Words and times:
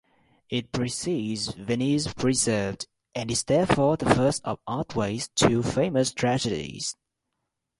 It 0.49 0.71
precedes 0.71 1.49
"Venice 1.53 2.07
Preserv'd" 2.11 2.87
and 3.13 3.29
is 3.29 3.43
therefore 3.43 3.97
the 3.97 4.09
first 4.15 4.41
of 4.43 4.57
Otway's 4.67 5.29
two 5.35 5.61
famous 5.61 6.11
tragedies. 6.11 6.95